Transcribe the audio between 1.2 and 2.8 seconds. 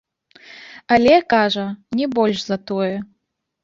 кажа, не больш за